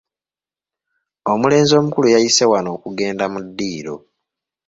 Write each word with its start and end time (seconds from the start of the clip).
Omulenzi 1.31 1.73
omukulu 1.75 2.07
yayise 2.13 2.43
wano 2.51 2.69
okugenda 2.77 3.25
mu 3.33 3.39
ddiiro. 3.45 3.95